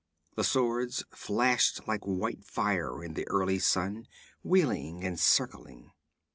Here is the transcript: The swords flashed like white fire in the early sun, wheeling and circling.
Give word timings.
The 0.35 0.43
swords 0.43 1.03
flashed 1.11 1.87
like 1.87 2.01
white 2.05 2.43
fire 2.43 3.03
in 3.03 3.13
the 3.13 3.27
early 3.27 3.59
sun, 3.59 4.07
wheeling 4.41 5.03
and 5.03 5.19
circling. 5.19 5.91